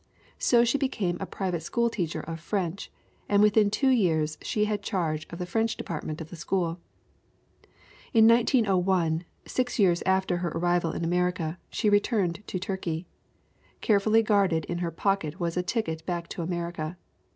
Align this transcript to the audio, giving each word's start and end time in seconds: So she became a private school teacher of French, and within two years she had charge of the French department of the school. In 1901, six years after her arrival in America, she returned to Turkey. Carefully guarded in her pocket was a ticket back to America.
So 0.39 0.63
she 0.63 0.79
became 0.79 1.17
a 1.19 1.27
private 1.27 1.59
school 1.59 1.87
teacher 1.87 2.21
of 2.21 2.39
French, 2.39 2.91
and 3.29 3.39
within 3.39 3.69
two 3.69 3.89
years 3.89 4.39
she 4.41 4.65
had 4.65 4.81
charge 4.81 5.27
of 5.29 5.37
the 5.37 5.45
French 5.45 5.77
department 5.77 6.19
of 6.19 6.31
the 6.31 6.35
school. 6.35 6.79
In 8.11 8.27
1901, 8.27 9.25
six 9.45 9.77
years 9.77 10.01
after 10.07 10.37
her 10.37 10.49
arrival 10.55 10.91
in 10.91 11.05
America, 11.05 11.59
she 11.69 11.87
returned 11.87 12.41
to 12.47 12.57
Turkey. 12.57 13.05
Carefully 13.81 14.23
guarded 14.23 14.65
in 14.65 14.79
her 14.79 14.89
pocket 14.89 15.39
was 15.39 15.55
a 15.55 15.61
ticket 15.61 16.03
back 16.07 16.27
to 16.29 16.41
America. 16.41 16.97